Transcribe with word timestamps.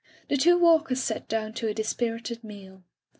The 0.29 0.35
two 0.35 0.57
Walkers 0.57 0.99
sat 0.99 1.27
down 1.27 1.53
to 1.53 1.67
a 1.67 1.75
dispirited 1.75 2.43
meal. 2.43 2.83